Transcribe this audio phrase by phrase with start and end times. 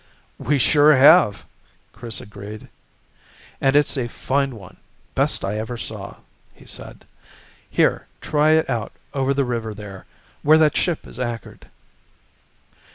[0.39, 1.45] "We sure have!"
[1.93, 2.69] Chris agreed,
[3.61, 4.77] "And it's a fine one
[5.13, 6.21] best I ever saw,"
[6.55, 7.05] he said.
[7.69, 10.07] "Here, try it out over the river there,
[10.41, 11.67] where that ship is anchored."